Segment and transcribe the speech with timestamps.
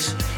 [0.00, 0.29] Peace.